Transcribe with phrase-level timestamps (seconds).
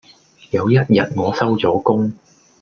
[0.49, 0.79] 有一日
[1.15, 2.11] 我收咗工